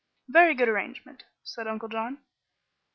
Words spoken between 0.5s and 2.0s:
good arrangement," said Uncle